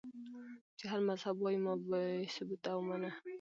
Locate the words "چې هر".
0.77-0.99